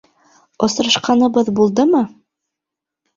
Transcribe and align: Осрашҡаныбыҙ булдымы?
Осрашҡаныбыҙ 0.67 1.51
булдымы? 1.59 2.01